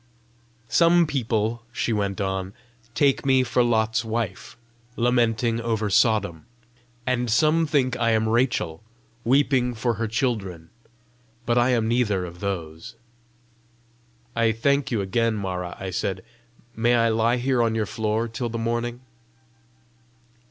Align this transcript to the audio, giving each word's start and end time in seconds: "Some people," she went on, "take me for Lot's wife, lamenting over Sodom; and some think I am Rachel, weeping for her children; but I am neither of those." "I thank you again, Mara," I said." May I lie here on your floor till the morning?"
"Some 0.67 1.05
people," 1.05 1.61
she 1.71 1.93
went 1.93 2.19
on, 2.19 2.53
"take 2.95 3.23
me 3.23 3.43
for 3.43 3.61
Lot's 3.61 4.03
wife, 4.03 4.57
lamenting 4.95 5.61
over 5.61 5.91
Sodom; 5.91 6.47
and 7.05 7.29
some 7.29 7.67
think 7.67 7.95
I 7.95 8.09
am 8.13 8.27
Rachel, 8.27 8.81
weeping 9.23 9.75
for 9.75 9.93
her 10.01 10.07
children; 10.07 10.71
but 11.45 11.59
I 11.59 11.69
am 11.69 11.87
neither 11.87 12.25
of 12.25 12.39
those." 12.39 12.95
"I 14.35 14.51
thank 14.51 14.89
you 14.89 15.01
again, 15.01 15.35
Mara," 15.35 15.77
I 15.79 15.91
said." 15.91 16.23
May 16.75 16.95
I 16.95 17.09
lie 17.09 17.37
here 17.37 17.61
on 17.61 17.75
your 17.75 17.85
floor 17.85 18.27
till 18.27 18.49
the 18.49 18.57
morning?" 18.57 19.01